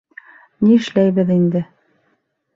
[0.67, 1.63] Ни эшләйбеҙ инде?